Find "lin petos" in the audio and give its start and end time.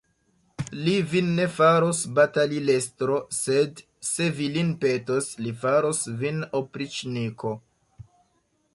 4.57-5.31